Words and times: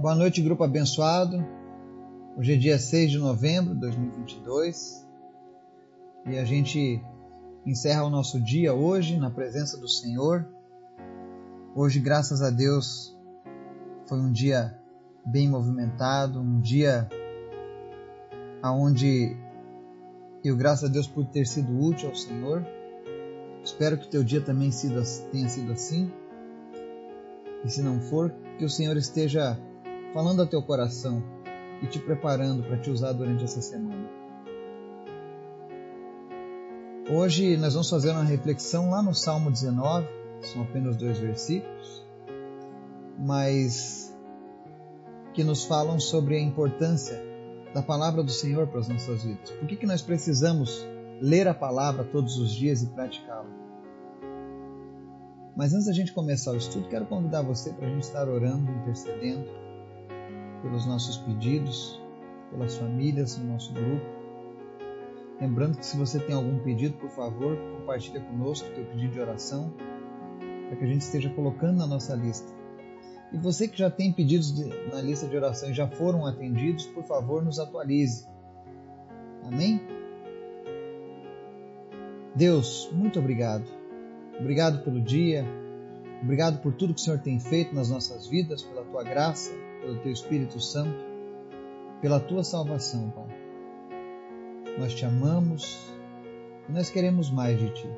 Boa 0.00 0.14
noite, 0.14 0.40
grupo 0.40 0.64
abençoado. 0.64 1.46
Hoje 2.34 2.54
é 2.54 2.56
dia 2.56 2.78
6 2.78 3.10
de 3.10 3.18
novembro 3.18 3.74
de 3.74 3.80
2022 3.80 5.06
e 6.24 6.38
a 6.38 6.44
gente 6.46 7.04
encerra 7.66 8.04
o 8.04 8.08
nosso 8.08 8.40
dia 8.40 8.72
hoje 8.72 9.18
na 9.18 9.30
presença 9.30 9.76
do 9.76 9.86
Senhor. 9.86 10.48
Hoje, 11.74 12.00
graças 12.00 12.40
a 12.40 12.48
Deus, 12.48 13.14
foi 14.08 14.18
um 14.18 14.32
dia 14.32 14.74
bem 15.26 15.50
movimentado, 15.50 16.40
um 16.40 16.62
dia 16.62 17.06
aonde 18.62 19.36
eu, 20.42 20.56
graças 20.56 20.88
a 20.88 20.90
Deus, 20.90 21.06
por 21.06 21.26
ter 21.26 21.46
sido 21.46 21.78
útil 21.78 22.08
ao 22.08 22.14
Senhor. 22.14 22.66
Espero 23.62 23.98
que 23.98 24.06
o 24.06 24.10
teu 24.10 24.24
dia 24.24 24.40
também 24.40 24.70
tenha 25.30 25.48
sido 25.50 25.72
assim. 25.72 26.10
E 27.62 27.68
se 27.68 27.82
não 27.82 28.00
for, 28.00 28.34
que 28.56 28.64
o 28.64 28.70
Senhor 28.70 28.96
esteja 28.96 29.60
falando 30.12 30.40
ao 30.40 30.46
teu 30.46 30.62
coração 30.62 31.22
e 31.82 31.86
te 31.86 31.98
preparando 31.98 32.62
para 32.62 32.76
te 32.78 32.90
usar 32.90 33.12
durante 33.12 33.44
essa 33.44 33.60
semana. 33.60 34.08
Hoje 37.12 37.56
nós 37.56 37.72
vamos 37.72 37.90
fazer 37.90 38.10
uma 38.10 38.24
reflexão 38.24 38.90
lá 38.90 39.02
no 39.02 39.14
Salmo 39.14 39.50
19, 39.50 40.06
são 40.42 40.62
apenas 40.62 40.96
dois 40.96 41.18
versículos, 41.18 42.06
mas 43.18 44.14
que 45.32 45.42
nos 45.42 45.64
falam 45.64 45.98
sobre 45.98 46.36
a 46.36 46.40
importância 46.40 47.20
da 47.74 47.82
palavra 47.82 48.22
do 48.22 48.30
Senhor 48.30 48.66
para 48.66 48.80
as 48.80 48.88
nossas 48.88 49.22
vidas. 49.22 49.50
Por 49.50 49.68
que, 49.68 49.76
que 49.76 49.86
nós 49.86 50.02
precisamos 50.02 50.86
ler 51.20 51.46
a 51.46 51.54
palavra 51.54 52.04
todos 52.04 52.36
os 52.36 52.52
dias 52.52 52.82
e 52.82 52.86
praticá-la? 52.86 53.48
Mas 55.56 55.72
antes 55.72 55.86
da 55.86 55.92
gente 55.92 56.12
começar 56.12 56.52
o 56.52 56.56
estudo, 56.56 56.88
quero 56.88 57.06
convidar 57.06 57.42
você 57.42 57.72
para 57.72 57.86
a 57.86 57.90
gente 57.90 58.02
estar 58.02 58.28
orando, 58.28 58.70
intercedendo 58.70 59.59
pelos 60.62 60.86
nossos 60.86 61.16
pedidos, 61.18 62.00
pelas 62.50 62.76
famílias 62.76 63.36
no 63.38 63.52
nosso 63.52 63.72
grupo. 63.72 64.04
Lembrando 65.40 65.78
que 65.78 65.86
se 65.86 65.96
você 65.96 66.18
tem 66.18 66.34
algum 66.34 66.58
pedido, 66.58 66.96
por 66.98 67.10
favor, 67.10 67.56
compartilhe 67.78 68.20
conosco 68.20 68.68
o 68.68 68.72
teu 68.72 68.84
pedido 68.84 69.14
de 69.14 69.20
oração, 69.20 69.72
para 70.68 70.76
que 70.76 70.84
a 70.84 70.86
gente 70.86 71.00
esteja 71.00 71.30
colocando 71.30 71.78
na 71.78 71.86
nossa 71.86 72.14
lista. 72.14 72.52
E 73.32 73.38
você 73.38 73.66
que 73.68 73.78
já 73.78 73.90
tem 73.90 74.12
pedidos 74.12 74.54
de, 74.54 74.64
na 74.92 75.00
lista 75.00 75.26
de 75.26 75.36
oração 75.36 75.70
e 75.70 75.74
já 75.74 75.88
foram 75.88 76.26
atendidos, 76.26 76.86
por 76.86 77.04
favor, 77.04 77.42
nos 77.42 77.58
atualize. 77.58 78.26
Amém? 79.44 79.80
Deus, 82.34 82.90
muito 82.92 83.18
obrigado. 83.18 83.64
Obrigado 84.38 84.82
pelo 84.84 85.00
dia. 85.00 85.44
Obrigado 86.22 86.60
por 86.60 86.74
tudo 86.74 86.92
que 86.92 87.00
o 87.00 87.02
Senhor 87.02 87.20
tem 87.20 87.38
feito 87.38 87.74
nas 87.74 87.88
nossas 87.88 88.26
vidas, 88.26 88.62
pela 88.62 88.84
tua 88.84 89.02
graça, 89.02 89.50
pelo 89.80 89.98
teu 89.98 90.12
Espírito 90.12 90.60
Santo, 90.60 91.04
pela 92.00 92.20
tua 92.20 92.44
salvação, 92.44 93.10
Pai. 93.10 93.40
Nós 94.78 94.94
te 94.94 95.04
amamos 95.04 95.78
e 96.68 96.72
nós 96.72 96.90
queremos 96.90 97.30
mais 97.30 97.58
de 97.58 97.70
ti. 97.70 97.88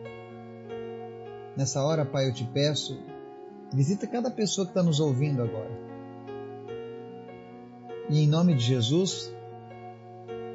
Nessa 1.56 1.82
hora, 1.82 2.04
Pai, 2.04 2.28
eu 2.28 2.32
te 2.32 2.44
peço, 2.44 2.98
visita 3.72 4.06
cada 4.06 4.30
pessoa 4.30 4.66
que 4.66 4.70
está 4.70 4.82
nos 4.82 5.00
ouvindo 5.00 5.42
agora. 5.42 5.70
E 8.08 8.20
em 8.20 8.26
nome 8.26 8.54
de 8.54 8.64
Jesus, 8.64 9.32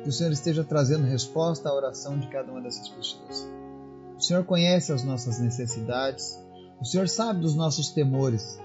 que 0.03 0.09
o 0.09 0.11
Senhor 0.11 0.31
esteja 0.31 0.63
trazendo 0.63 1.05
resposta 1.05 1.69
à 1.69 1.73
oração 1.73 2.17
de 2.17 2.27
cada 2.27 2.51
uma 2.51 2.61
dessas 2.61 2.89
pessoas. 2.89 3.47
O 4.17 4.21
Senhor 4.21 4.43
conhece 4.45 4.91
as 4.91 5.03
nossas 5.03 5.39
necessidades, 5.39 6.43
o 6.79 6.85
Senhor 6.85 7.07
sabe 7.07 7.41
dos 7.41 7.55
nossos 7.55 7.89
temores. 7.89 8.59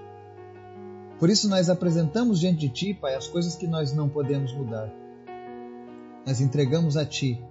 Por 1.19 1.29
isso 1.29 1.47
nós 1.47 1.69
apresentamos 1.69 2.39
diante 2.39 2.59
de 2.59 2.69
Ti, 2.69 2.93
Pai, 2.93 3.15
as 3.15 3.27
coisas 3.27 3.55
que 3.55 3.67
nós 3.67 3.93
não 3.93 4.09
podemos 4.09 4.53
mudar. 4.53 4.91
Nós 6.25 6.41
entregamos 6.41 6.97
a 6.97 7.05
Ti 7.05 7.41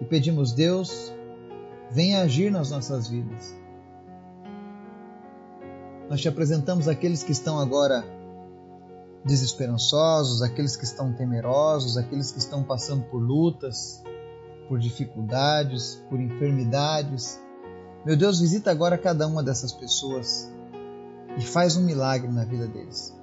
e 0.00 0.04
pedimos, 0.04 0.52
Deus, 0.52 1.12
venha 1.90 2.20
agir 2.20 2.50
nas 2.50 2.70
nossas 2.70 3.08
vidas. 3.08 3.56
Nós 6.08 6.20
te 6.20 6.28
apresentamos 6.28 6.88
aqueles 6.88 7.22
que 7.22 7.32
estão 7.32 7.58
agora 7.58 8.04
desesperançosos, 9.24 10.42
aqueles 10.42 10.76
que 10.76 10.84
estão 10.84 11.12
temerosos, 11.12 11.96
aqueles 11.96 12.30
que 12.30 12.38
estão 12.38 12.62
passando 12.62 13.04
por 13.04 13.18
lutas, 13.18 14.02
por 14.68 14.78
dificuldades, 14.78 16.02
por 16.10 16.20
enfermidades. 16.20 17.40
Meu 18.04 18.16
Deus, 18.16 18.40
visita 18.40 18.70
agora 18.70 18.98
cada 18.98 19.26
uma 19.26 19.42
dessas 19.42 19.72
pessoas 19.72 20.51
e 21.38 21.42
faz 21.42 21.76
um 21.76 21.84
milagre 21.84 22.30
na 22.30 22.44
vida 22.44 22.66
deles. 22.66 23.16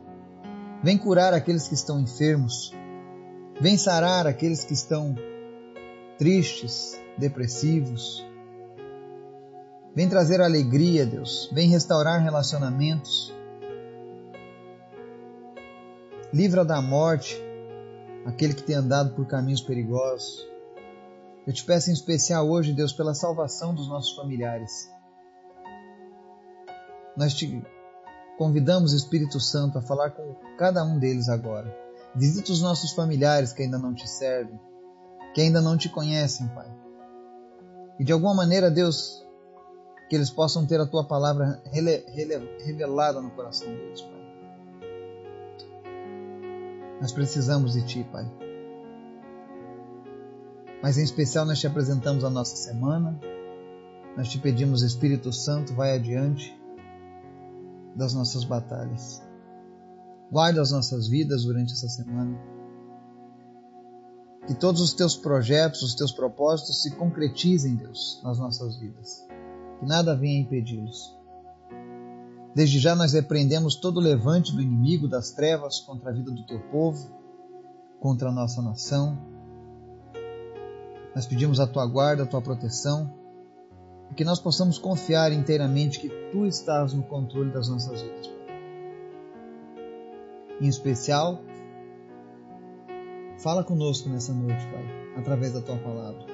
Vem 0.83 0.97
curar 0.97 1.33
aqueles 1.33 1.67
que 1.67 1.73
estão 1.73 1.99
enfermos. 1.99 2.73
Vem 3.59 3.77
sarar 3.77 4.25
aqueles 4.25 4.63
que 4.63 4.73
estão 4.73 5.15
tristes, 6.17 6.99
depressivos. 7.17 8.25
Vem 9.93 10.07
trazer 10.07 10.41
alegria, 10.41 11.05
Deus. 11.05 11.49
Vem 11.51 11.69
restaurar 11.69 12.21
relacionamentos. 12.21 13.33
Livra 16.31 16.63
da 16.63 16.81
morte 16.81 17.35
aquele 18.25 18.53
que 18.53 18.63
tem 18.63 18.75
andado 18.75 19.15
por 19.15 19.25
caminhos 19.25 19.61
perigosos. 19.61 20.47
Eu 21.45 21.53
te 21.53 21.63
peço 21.63 21.89
em 21.89 21.93
especial 21.93 22.47
hoje, 22.47 22.73
Deus, 22.73 22.93
pela 22.93 23.13
salvação 23.13 23.73
dos 23.73 23.87
nossos 23.87 24.15
familiares. 24.15 24.89
Nós 27.17 27.33
te 27.33 27.61
Convidamos 28.39 28.93
o 28.93 28.95
Espírito 28.95 29.37
Santo 29.37 29.77
a 29.77 29.81
falar 29.81 30.11
com 30.11 30.33
cada 30.57 30.81
um 30.81 30.97
deles 30.97 31.27
agora. 31.27 31.75
Visita 32.15 32.53
os 32.53 32.61
nossos 32.61 32.93
familiares 32.93 33.51
que 33.51 33.63
ainda 33.63 33.77
não 33.77 33.93
te 33.93 34.09
servem, 34.09 34.57
que 35.35 35.41
ainda 35.41 35.59
não 35.59 35.75
te 35.75 35.89
conhecem, 35.89 36.47
Pai. 36.47 36.73
E 37.99 38.03
de 38.05 38.13
alguma 38.13 38.33
maneira, 38.33 38.71
Deus, 38.71 39.27
que 40.09 40.15
eles 40.15 40.29
possam 40.29 40.65
ter 40.65 40.79
a 40.79 40.85
tua 40.85 41.03
palavra 41.03 41.61
revelada 42.63 43.19
no 43.19 43.29
coração 43.31 43.67
deles, 43.67 43.99
Pai. 44.03 44.21
Nós 47.01 47.11
precisamos 47.11 47.73
de 47.73 47.81
ti, 47.85 48.07
Pai. 48.09 48.25
Mas 50.81 50.97
em 50.97 51.03
especial 51.03 51.45
nós 51.45 51.59
te 51.59 51.67
apresentamos 51.67 52.23
a 52.23 52.29
nossa 52.29 52.55
semana. 52.55 53.19
Nós 54.15 54.29
te 54.29 54.39
pedimos, 54.39 54.81
Espírito 54.81 55.33
Santo, 55.33 55.73
vai 55.73 55.93
adiante 55.93 56.57
das 57.95 58.13
nossas 58.13 58.43
batalhas. 58.43 59.21
Guarda 60.31 60.61
as 60.61 60.71
nossas 60.71 61.07
vidas 61.07 61.43
durante 61.43 61.73
essa 61.73 61.87
semana. 61.89 62.37
Que 64.47 64.53
todos 64.53 64.81
os 64.81 64.93
teus 64.93 65.15
projetos, 65.15 65.81
os 65.81 65.95
teus 65.95 66.11
propósitos 66.11 66.81
se 66.81 66.91
concretizem, 66.95 67.75
Deus, 67.75 68.21
nas 68.23 68.37
nossas 68.37 68.77
vidas. 68.77 69.25
Que 69.79 69.85
nada 69.85 70.15
venha 70.15 70.39
impedi-los. 70.39 71.17
Desde 72.55 72.79
já 72.79 72.95
nós 72.95 73.13
repreendemos 73.13 73.75
todo 73.75 73.99
levante 73.99 74.53
do 74.53 74.61
inimigo 74.61 75.07
das 75.07 75.31
trevas 75.31 75.79
contra 75.79 76.09
a 76.09 76.13
vida 76.13 76.31
do 76.31 76.45
teu 76.45 76.59
povo, 76.71 77.09
contra 77.99 78.29
a 78.29 78.31
nossa 78.31 78.61
nação. 78.61 79.17
Nós 81.15 81.25
pedimos 81.25 81.59
a 81.59 81.67
tua 81.67 81.85
guarda, 81.85 82.23
a 82.23 82.25
tua 82.25 82.41
proteção 82.41 83.18
e 84.11 84.13
que 84.13 84.23
nós 84.23 84.39
possamos 84.39 84.77
confiar 84.77 85.31
inteiramente 85.31 85.99
que 85.99 86.09
Tu 86.31 86.45
estás 86.45 86.93
no 86.93 87.03
controle 87.03 87.51
das 87.51 87.69
nossas 87.69 88.01
vidas. 88.01 88.29
Em 90.61 90.67
especial, 90.67 91.41
fala 93.37 93.63
conosco 93.63 94.09
nessa 94.09 94.33
noite, 94.33 94.65
Pai, 94.67 94.85
através 95.15 95.53
da 95.53 95.61
Tua 95.61 95.77
palavra. 95.77 96.25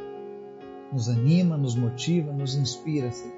Nos 0.91 1.09
anima, 1.09 1.57
nos 1.57 1.75
motiva, 1.75 2.31
nos 2.31 2.55
inspira, 2.55 3.11
Senhor. 3.11 3.35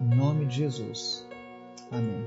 Em 0.00 0.16
nome 0.16 0.46
de 0.46 0.56
Jesus. 0.56 1.26
Amém. 1.90 2.26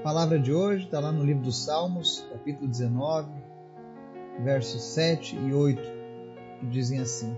A 0.00 0.02
palavra 0.02 0.38
de 0.38 0.52
hoje 0.52 0.84
está 0.84 1.00
lá 1.00 1.12
no 1.12 1.24
livro 1.24 1.42
dos 1.42 1.64
Salmos, 1.64 2.26
capítulo 2.30 2.68
19, 2.68 3.28
versos 4.42 4.82
7 4.82 5.36
e 5.36 5.52
8, 5.52 5.82
que 6.60 6.66
dizem 6.66 7.00
assim: 7.00 7.36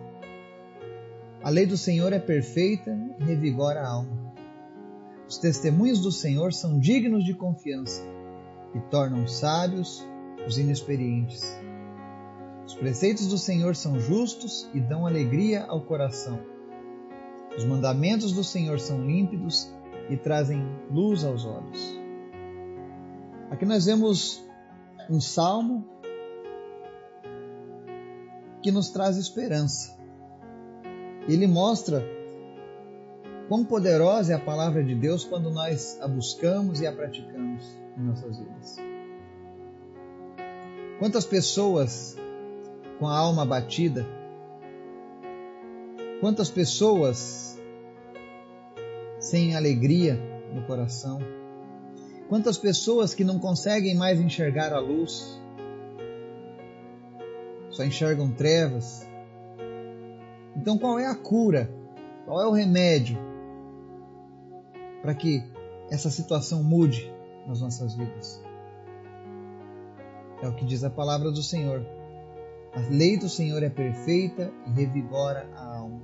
a 1.43 1.51
lei 1.51 1.67
do 1.67 1.77
Senhor 1.77 2.13
é 2.13 2.19
perfeita 2.19 2.99
e 3.19 3.25
revigora 3.25 3.81
a 3.81 3.89
alma. 3.89 4.35
Os 5.29 5.39
testemunhos 5.39 6.01
do 6.01 6.11
Senhor 6.11 6.53
são 6.53 6.81
dignos 6.81 7.25
de 7.25 7.33
confiança 7.33 8.03
e 8.75 8.81
tornam 8.91 9.27
sábios 9.27 10.05
os 10.47 10.59
inexperientes. 10.59 11.43
Os 12.67 12.75
preceitos 12.75 13.29
do 13.29 13.39
Senhor 13.39 13.77
são 13.77 14.01
justos 14.01 14.69
e 14.75 14.81
dão 14.81 15.07
alegria 15.07 15.65
ao 15.65 15.83
coração. 15.83 16.41
Os 17.57 17.65
mandamentos 17.65 18.33
do 18.33 18.43
Senhor 18.43 18.81
são 18.81 19.05
límpidos 19.07 19.73
e 20.11 20.17
trazem 20.17 20.63
luz 20.91 21.25
aos 21.25 21.45
olhos. 21.45 21.99
Aqui 23.51 23.65
nós 23.65 23.87
vemos 23.87 24.45
um 25.09 25.21
salmo 25.21 25.87
que 28.61 28.73
nos 28.73 28.91
traz 28.91 29.17
esperança 29.17 29.98
ele 31.35 31.47
mostra 31.47 32.03
quão 33.49 33.65
poderosa 33.65 34.33
é 34.33 34.37
a 34.37 34.41
palavra 34.41 34.83
de 34.83 34.95
Deus 34.95 35.25
quando 35.25 35.51
nós 35.51 35.99
a 36.01 36.09
buscamos 36.09 36.81
e 36.81 36.87
a 36.87 36.93
praticamos 36.93 37.63
em 37.97 38.03
nossas 38.03 38.39
vidas. 38.39 38.77
Quantas 40.99 41.25
pessoas 41.25 42.17
com 42.99 43.07
a 43.07 43.17
alma 43.17 43.43
abatida? 43.43 44.07
Quantas 46.21 46.51
pessoas 46.51 47.57
sem 49.21 49.55
alegria 49.55 50.19
no 50.53 50.63
coração? 50.67 51.21
Quantas 52.29 52.59
pessoas 52.59 53.15
que 53.15 53.25
não 53.25 53.39
conseguem 53.39 53.95
mais 53.95 54.21
enxergar 54.21 54.73
a 54.73 54.81
luz? 54.81 55.41
Só 57.71 57.85
enxergam 57.85 58.31
trevas. 58.33 59.08
Então, 60.59 60.77
qual 60.77 60.99
é 60.99 61.07
a 61.07 61.15
cura? 61.15 61.71
Qual 62.27 62.43
é 62.43 62.47
o 62.47 62.51
remédio 62.51 63.17
para 65.01 65.15
que 65.15 65.41
essa 65.89 66.11
situação 66.11 66.65
mude 66.65 67.09
nas 67.47 67.61
nossas 67.61 67.95
vidas? 67.95 68.43
É 70.43 70.49
o 70.49 70.55
que 70.55 70.65
diz 70.65 70.83
a 70.83 70.91
palavra 70.91 71.31
do 71.31 71.45
Senhor. 71.45 71.87
A 72.75 72.81
lei 72.91 73.17
do 73.17 73.29
Senhor 73.29 73.63
é 73.63 73.71
perfeita 73.71 74.53
e 74.67 74.71
revigora 74.71 75.49
a 75.55 75.77
alma. 75.77 76.03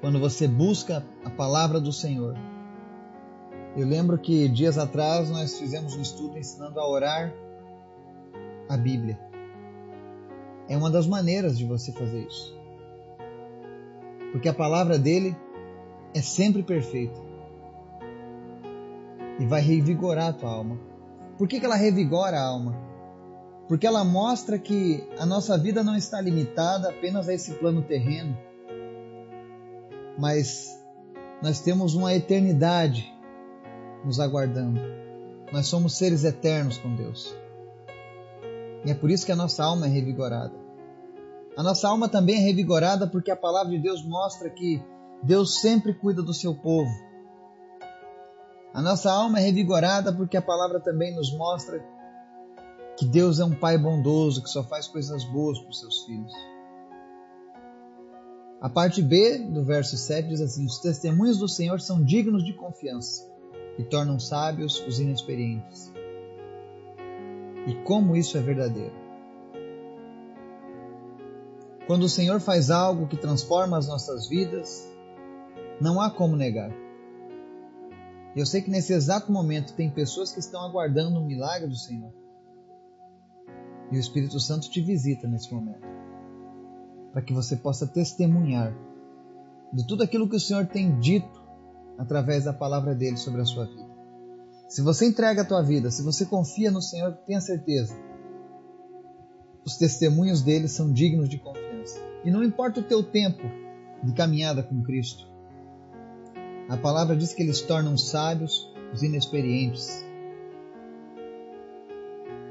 Quando 0.00 0.18
você 0.18 0.48
busca 0.48 1.06
a 1.24 1.30
palavra 1.30 1.80
do 1.80 1.92
Senhor, 1.92 2.36
eu 3.76 3.86
lembro 3.86 4.18
que 4.18 4.48
dias 4.48 4.78
atrás 4.78 5.30
nós 5.30 5.56
fizemos 5.56 5.94
um 5.94 6.02
estudo 6.02 6.36
ensinando 6.36 6.80
a 6.80 6.88
orar 6.88 7.32
a 8.68 8.76
Bíblia. 8.76 9.27
É 10.68 10.76
uma 10.76 10.90
das 10.90 11.06
maneiras 11.06 11.56
de 11.56 11.64
você 11.64 11.92
fazer 11.92 12.26
isso. 12.26 12.56
Porque 14.32 14.48
a 14.48 14.54
palavra 14.54 14.98
dele 14.98 15.34
é 16.14 16.20
sempre 16.20 16.62
perfeita 16.62 17.20
e 19.38 19.46
vai 19.46 19.60
revigorar 19.60 20.28
a 20.28 20.32
tua 20.32 20.50
alma. 20.50 20.78
Por 21.38 21.46
que, 21.48 21.60
que 21.60 21.64
ela 21.66 21.76
revigora 21.76 22.38
a 22.38 22.44
alma? 22.44 22.76
Porque 23.68 23.86
ela 23.86 24.04
mostra 24.04 24.58
que 24.58 25.06
a 25.18 25.24
nossa 25.24 25.56
vida 25.56 25.84
não 25.84 25.94
está 25.94 26.20
limitada 26.20 26.90
apenas 26.90 27.28
a 27.28 27.34
esse 27.34 27.52
plano 27.54 27.82
terreno, 27.82 28.36
mas 30.18 30.78
nós 31.42 31.60
temos 31.60 31.94
uma 31.94 32.14
eternidade 32.14 33.12
nos 34.04 34.18
aguardando. 34.18 34.80
Nós 35.52 35.66
somos 35.66 35.96
seres 35.96 36.24
eternos 36.24 36.78
com 36.78 36.94
Deus. 36.94 37.34
É 38.90 38.94
por 38.94 39.10
isso 39.10 39.26
que 39.26 39.32
a 39.32 39.36
nossa 39.36 39.64
alma 39.64 39.86
é 39.86 39.88
revigorada. 39.88 40.54
A 41.56 41.62
nossa 41.62 41.88
alma 41.88 42.08
também 42.08 42.36
é 42.36 42.40
revigorada 42.40 43.06
porque 43.06 43.30
a 43.30 43.36
palavra 43.36 43.70
de 43.70 43.78
Deus 43.78 44.04
mostra 44.04 44.48
que 44.48 44.82
Deus 45.22 45.60
sempre 45.60 45.92
cuida 45.92 46.22
do 46.22 46.32
seu 46.32 46.54
povo 46.54 47.08
a 48.78 48.82
nossa 48.82 49.10
alma 49.10 49.40
é 49.40 49.42
revigorada 49.42 50.12
porque 50.12 50.36
a 50.36 50.42
palavra 50.42 50.78
também 50.78 51.12
nos 51.12 51.36
mostra 51.36 51.84
que 52.96 53.04
Deus 53.04 53.40
é 53.40 53.44
um 53.44 53.54
Pai 53.54 53.78
bondoso 53.78 54.40
que 54.40 54.48
só 54.48 54.62
faz 54.62 54.86
coisas 54.86 55.24
boas 55.24 55.58
para 55.58 55.70
os 55.70 55.80
seus 55.80 56.04
filhos. 56.04 56.32
A 58.60 58.68
parte 58.68 59.02
B 59.02 59.38
do 59.38 59.64
verso 59.64 59.96
7 59.96 60.28
diz 60.28 60.40
assim: 60.40 60.66
Os 60.66 60.78
testemunhos 60.78 61.38
do 61.38 61.48
Senhor 61.48 61.80
são 61.80 62.04
dignos 62.04 62.44
de 62.44 62.52
confiança 62.52 63.28
e 63.78 63.84
tornam 63.84 64.20
sábios 64.20 64.80
os 64.86 65.00
inexperientes. 65.00 65.92
E 67.68 67.74
como 67.84 68.16
isso 68.16 68.38
é 68.38 68.40
verdadeiro? 68.40 68.94
Quando 71.86 72.04
o 72.04 72.08
Senhor 72.08 72.40
faz 72.40 72.70
algo 72.70 73.06
que 73.06 73.16
transforma 73.18 73.76
as 73.76 73.86
nossas 73.86 74.26
vidas, 74.26 74.90
não 75.78 76.00
há 76.00 76.10
como 76.10 76.34
negar. 76.34 76.70
Eu 78.34 78.46
sei 78.46 78.62
que 78.62 78.70
nesse 78.70 78.94
exato 78.94 79.30
momento 79.30 79.74
tem 79.74 79.90
pessoas 79.90 80.32
que 80.32 80.40
estão 80.40 80.62
aguardando 80.62 81.20
um 81.20 81.26
milagre 81.26 81.68
do 81.68 81.76
Senhor. 81.76 82.10
E 83.92 83.98
o 83.98 84.00
Espírito 84.00 84.40
Santo 84.40 84.70
te 84.70 84.80
visita 84.80 85.28
nesse 85.28 85.52
momento, 85.52 85.86
para 87.12 87.20
que 87.20 87.34
você 87.34 87.54
possa 87.54 87.86
testemunhar 87.86 88.74
de 89.74 89.86
tudo 89.86 90.02
aquilo 90.02 90.26
que 90.26 90.36
o 90.36 90.40
Senhor 90.40 90.66
tem 90.66 90.98
dito 90.98 91.42
através 91.98 92.44
da 92.44 92.52
palavra 92.54 92.94
dele 92.94 93.18
sobre 93.18 93.42
a 93.42 93.44
sua 93.44 93.66
vida. 93.66 93.87
Se 94.68 94.82
você 94.82 95.06
entrega 95.06 95.40
a 95.40 95.44
tua 95.46 95.62
vida, 95.62 95.90
se 95.90 96.02
você 96.02 96.26
confia 96.26 96.70
no 96.70 96.82
Senhor, 96.82 97.12
tenha 97.26 97.40
certeza. 97.40 97.98
Os 99.64 99.78
testemunhos 99.78 100.42
dele 100.42 100.68
são 100.68 100.92
dignos 100.92 101.28
de 101.28 101.38
confiança. 101.38 101.98
E 102.22 102.30
não 102.30 102.44
importa 102.44 102.80
o 102.80 102.82
teu 102.82 103.02
tempo 103.02 103.42
de 104.04 104.12
caminhada 104.12 104.62
com 104.62 104.82
Cristo. 104.82 105.26
A 106.68 106.76
palavra 106.76 107.16
diz 107.16 107.32
que 107.32 107.42
eles 107.42 107.62
tornam 107.62 107.96
sábios 107.96 108.70
os 108.92 109.02
inexperientes. 109.02 110.04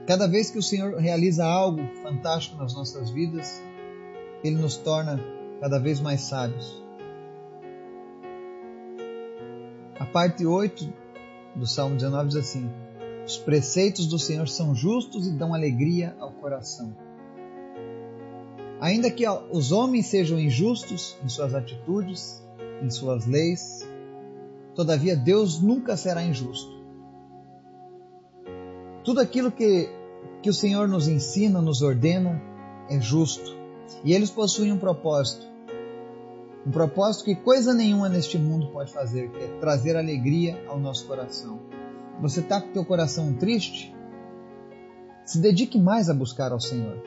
Cada 0.07 0.27
vez 0.27 0.49
que 0.49 0.57
o 0.57 0.63
Senhor 0.63 0.95
realiza 0.95 1.45
algo 1.45 1.81
fantástico 2.01 2.57
nas 2.57 2.73
nossas 2.73 3.11
vidas, 3.11 3.61
Ele 4.43 4.55
nos 4.55 4.75
torna 4.77 5.19
cada 5.61 5.77
vez 5.77 5.99
mais 5.99 6.21
sábios. 6.21 6.83
A 9.99 10.05
parte 10.05 10.45
8 10.45 11.06
do 11.57 11.67
Salmo 11.67 11.95
19 11.95 12.29
diz 12.29 12.37
assim: 12.37 12.69
Os 13.25 13.37
preceitos 13.37 14.07
do 14.07 14.19
Senhor 14.19 14.47
são 14.47 14.73
justos 14.73 15.27
e 15.27 15.31
dão 15.31 15.53
alegria 15.53 16.15
ao 16.19 16.31
coração. 16.31 16.95
Ainda 18.79 19.09
que 19.09 19.25
os 19.51 19.71
homens 19.71 20.05
sejam 20.05 20.39
injustos 20.39 21.17
em 21.23 21.27
suas 21.27 21.55
atitudes, 21.55 22.43
em 22.81 22.89
suas 22.89 23.25
leis, 23.25 23.87
Todavia, 24.77 25.15
Deus 25.15 25.59
nunca 25.59 25.97
será 25.97 26.23
injusto. 26.23 26.71
Tudo 29.03 29.19
aquilo 29.19 29.51
que, 29.51 29.89
que 30.43 30.51
o 30.51 30.53
Senhor 30.53 30.87
nos 30.87 31.07
ensina, 31.07 31.59
nos 31.59 31.81
ordena, 31.81 32.39
é 32.87 33.01
justo. 33.01 33.57
E 34.03 34.13
eles 34.13 34.29
possuem 34.29 34.71
um 34.71 34.77
propósito. 34.77 35.47
Um 36.67 36.71
propósito 36.71 37.23
que 37.23 37.33
coisa 37.33 37.73
nenhuma 37.73 38.09
neste 38.09 38.37
mundo 38.37 38.67
pode 38.67 38.91
fazer, 38.91 39.31
que 39.31 39.41
é 39.41 39.47
trazer 39.61 39.95
alegria 39.95 40.61
ao 40.67 40.77
nosso 40.77 41.07
coração. 41.07 41.61
Você 42.21 42.41
está 42.41 42.59
com 42.59 42.67
o 42.67 42.73
teu 42.73 42.83
coração 42.83 43.33
triste? 43.35 43.95
Se 45.25 45.39
dedique 45.39 45.79
mais 45.79 46.09
a 46.09 46.13
buscar 46.13 46.51
ao 46.51 46.59
Senhor. 46.59 47.01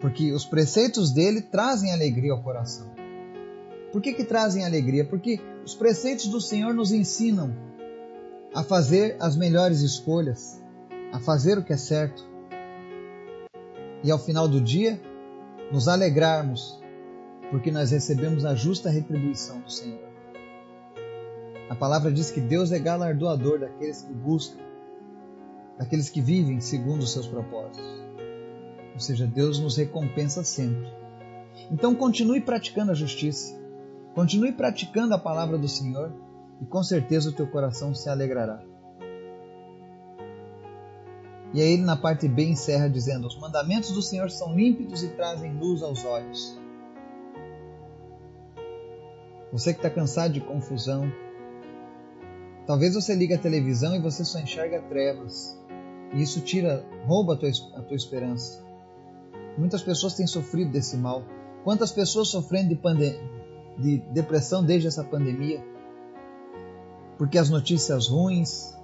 Porque 0.00 0.34
os 0.34 0.44
preceitos 0.44 1.10
dele 1.10 1.40
trazem 1.40 1.94
alegria 1.94 2.32
ao 2.32 2.42
coração. 2.42 2.90
Por 3.90 4.02
que, 4.02 4.12
que 4.12 4.24
trazem 4.24 4.66
alegria? 4.66 5.06
Porque 5.06 5.40
os 5.64 5.74
preceitos 5.74 6.26
do 6.26 6.42
Senhor 6.42 6.74
nos 6.74 6.92
ensinam 6.92 7.56
a 8.54 8.62
fazer 8.62 9.16
as 9.18 9.34
melhores 9.34 9.80
escolhas, 9.80 10.62
a 11.10 11.18
fazer 11.18 11.56
o 11.56 11.64
que 11.64 11.72
é 11.72 11.78
certo. 11.78 12.22
E 14.04 14.10
ao 14.10 14.18
final 14.18 14.46
do 14.46 14.60
dia, 14.60 15.00
nos 15.72 15.88
alegrarmos, 15.88 16.79
porque 17.50 17.70
nós 17.70 17.90
recebemos 17.90 18.44
a 18.44 18.54
justa 18.54 18.88
retribuição 18.88 19.60
do 19.60 19.70
Senhor. 19.70 20.08
A 21.68 21.74
palavra 21.74 22.10
diz 22.10 22.30
que 22.30 22.40
Deus 22.40 22.72
é 22.72 22.78
galardoador 22.78 23.60
daqueles 23.60 24.02
que 24.02 24.12
buscam, 24.12 24.60
daqueles 25.78 26.08
que 26.08 26.20
vivem 26.20 26.60
segundo 26.60 27.02
os 27.02 27.12
seus 27.12 27.26
propósitos. 27.26 27.84
Ou 28.94 29.00
seja, 29.00 29.26
Deus 29.26 29.58
nos 29.58 29.76
recompensa 29.76 30.42
sempre. 30.42 30.88
Então 31.70 31.94
continue 31.94 32.40
praticando 32.40 32.90
a 32.90 32.94
justiça. 32.94 33.58
Continue 34.14 34.52
praticando 34.52 35.14
a 35.14 35.18
palavra 35.18 35.56
do 35.56 35.68
Senhor 35.68 36.12
e 36.60 36.66
com 36.66 36.82
certeza 36.82 37.30
o 37.30 37.32
teu 37.32 37.46
coração 37.46 37.94
se 37.94 38.08
alegrará. 38.08 38.62
E 41.52 41.60
aí 41.60 41.72
ele 41.72 41.82
na 41.82 41.96
parte 41.96 42.28
B 42.28 42.44
encerra 42.44 42.88
dizendo: 42.88 43.26
Os 43.26 43.38
mandamentos 43.38 43.92
do 43.92 44.02
Senhor 44.02 44.30
são 44.30 44.54
límpidos 44.54 45.02
e 45.02 45.08
trazem 45.08 45.56
luz 45.56 45.82
aos 45.82 46.04
olhos. 46.04 46.59
Você 49.52 49.72
que 49.72 49.78
está 49.80 49.90
cansado 49.90 50.32
de 50.32 50.40
confusão, 50.40 51.10
talvez 52.66 52.94
você 52.94 53.14
ligue 53.14 53.34
a 53.34 53.38
televisão 53.38 53.96
e 53.96 54.00
você 54.00 54.24
só 54.24 54.38
enxerga 54.38 54.80
trevas. 54.82 55.58
E 56.12 56.22
isso 56.22 56.40
tira, 56.40 56.84
rouba 57.06 57.34
a 57.34 57.36
tua, 57.36 57.50
a 57.76 57.82
tua 57.82 57.96
esperança. 57.96 58.64
Muitas 59.58 59.82
pessoas 59.82 60.14
têm 60.14 60.26
sofrido 60.26 60.70
desse 60.70 60.96
mal. 60.96 61.24
Quantas 61.64 61.92
pessoas 61.92 62.28
sofrendo 62.28 62.74
de, 62.74 63.20
de 63.78 63.98
depressão 64.12 64.64
desde 64.64 64.88
essa 64.88 65.04
pandemia, 65.04 65.62
porque 67.18 67.36
as 67.36 67.50
notícias 67.50 68.08
ruins, 68.08 68.74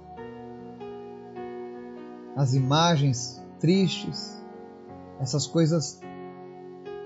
as 2.35 2.53
imagens 2.53 3.43
tristes, 3.59 4.39
essas 5.19 5.47
coisas 5.47 5.99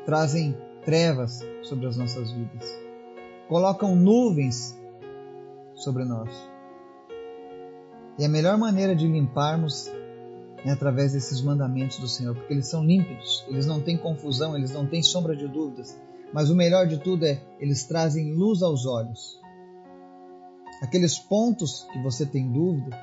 trazem 0.06 0.58
trevas 0.84 1.39
sobre 1.62 1.88
as 1.88 1.96
nossas 1.96 2.32
vidas, 2.32 2.65
colocam 3.51 3.98
nuvens 3.98 4.79
sobre 5.75 6.05
nós. 6.05 6.29
E 8.17 8.24
a 8.24 8.29
melhor 8.29 8.58
maneira 8.58 8.96
de 8.96 9.05
limparmos 9.05 9.91
é 10.63 10.72
através 10.72 11.12
desses 11.12 11.41
mandamentos 11.41 12.00
do 12.00 12.08
Senhor, 12.08 12.34
porque 12.34 12.53
eles 12.53 12.67
são 12.67 12.81
límpidos, 12.81 13.43
eles 13.50 13.65
não 13.65 13.81
têm 13.81 13.98
confusão, 13.98 14.55
eles 14.55 14.72
não 14.72 14.88
têm 14.88 15.03
sombra 15.03 15.36
de 15.36 15.50
dúvidas, 15.50 16.00
mas 16.34 16.50
o 16.50 16.55
melhor 16.55 16.88
de 16.88 16.98
tudo 16.98 17.25
é 17.25 17.41
eles 17.60 17.84
trazem 17.84 18.34
luz 18.34 18.63
aos 18.63 18.86
olhos. 18.86 19.38
Aqueles 20.81 21.20
pontos 21.20 21.86
que 21.91 22.01
você 22.01 22.25
tem 22.25 22.50
dúvida, 22.50 22.98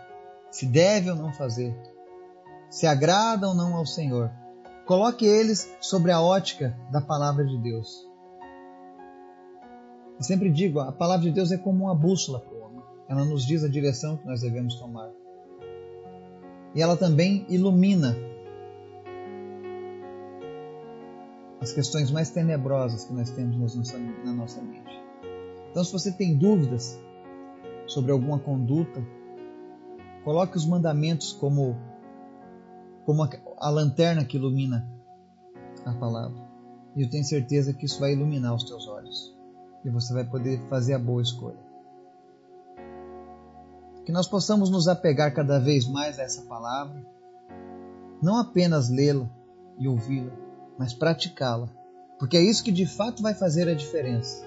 se 0.51 0.65
deve 0.65 1.11
ou 1.11 1.17
não 1.17 1.31
fazer, 1.31 1.77
se 2.71 2.87
agradam 2.87 3.51
ou 3.51 3.55
não 3.55 3.77
ao 3.77 3.85
Senhor. 3.85 4.31
Coloque 4.87 5.27
eles 5.27 5.71
sobre 5.79 6.11
a 6.11 6.23
ótica 6.23 6.75
da 6.91 7.03
palavra 7.03 7.45
de 7.45 7.59
Deus. 7.59 8.08
Eu 10.19 10.25
sempre 10.25 10.51
digo, 10.51 10.81
a 10.81 10.91
palavra 10.91 11.25
de 11.25 11.31
Deus 11.31 11.53
é 11.53 11.57
como 11.57 11.85
uma 11.85 11.95
bússola 11.95 12.41
para 12.41 12.53
o 12.53 12.61
homem. 12.61 12.83
Ela 13.09 13.25
nos 13.25 13.47
diz 13.47 13.63
a 13.63 13.69
direção 13.69 14.17
que 14.17 14.27
nós 14.27 14.41
devemos 14.41 14.75
tomar. 14.75 15.11
E 16.75 16.83
ela 16.83 16.97
também 16.97 17.47
ilumina 17.49 18.17
as 21.61 21.73
questões 21.73 22.11
mais 22.11 22.31
tenebrosas 22.31 23.05
que 23.05 23.13
nós 23.13 23.31
temos 23.31 23.57
na 24.25 24.33
nossa 24.33 24.61
mente. 24.61 25.01
Então, 25.71 25.85
se 25.85 25.93
você 25.93 26.11
tem 26.11 26.37
dúvidas 26.37 26.99
sobre 27.87 28.11
alguma 28.11 28.41
conduta, 28.41 29.01
coloque 30.25 30.57
os 30.57 30.67
mandamentos 30.67 31.33
como, 31.33 31.77
como 33.05 33.23
a, 33.23 33.31
a 33.59 33.71
lanterna 33.71 34.25
que 34.25 34.37
ilumina 34.37 34.89
a 35.85 35.93
palavra. 35.93 36.49
E 36.97 37.03
eu 37.03 37.09
tenho 37.09 37.25
certeza 37.25 37.73
que 37.73 37.87
isso 37.87 38.01
vai 38.01 38.15
iluminar 38.15 38.55
os 38.55 38.65
teus 38.65 38.89
olhos. 38.89 39.38
E 39.89 39.91
você 39.91 40.13
vai 40.13 40.23
poder 40.23 40.61
fazer 40.69 40.93
a 40.93 40.99
boa 40.99 41.23
escolha. 41.23 41.57
Que 44.05 44.13
nós 44.13 44.29
possamos 44.29 44.69
nos 44.69 44.87
apegar 44.87 45.33
cada 45.33 45.59
vez 45.59 45.89
mais 45.89 46.19
a 46.19 46.25
essa 46.25 46.43
palavra, 46.43 47.03
não 48.23 48.37
apenas 48.37 48.91
lê-la 48.91 49.27
e 49.79 49.89
ouvi-la, 49.89 50.31
mas 50.79 50.93
praticá-la, 50.93 51.71
porque 52.19 52.37
é 52.37 52.43
isso 52.43 52.63
que 52.63 52.71
de 52.71 52.85
fato 52.85 53.23
vai 53.23 53.33
fazer 53.33 53.67
a 53.67 53.75
diferença. 53.75 54.47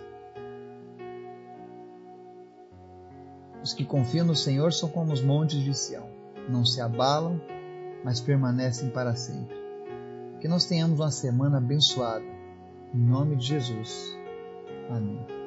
Os 3.63 3.74
que 3.74 3.83
confiam 3.83 4.27
no 4.27 4.36
Senhor 4.36 4.71
são 4.74 4.89
como 4.89 5.12
os 5.12 5.24
montes 5.24 5.60
de 5.60 5.74
Sião, 5.74 6.07
não 6.48 6.63
se 6.63 6.79
abalam, 6.81 7.41
mas 8.03 8.19
permanecem 8.19 8.91
para 8.91 9.15
sempre. 9.15 9.55
Que 10.39 10.48
nós 10.48 10.65
tenhamos 10.65 11.00
uma 11.00 11.12
semana 11.12 11.57
abençoada. 11.57 12.25
Em 12.93 13.00
nome 13.00 13.38
de 13.38 13.48
Jesus. 13.48 14.21
Amém. 14.91 15.40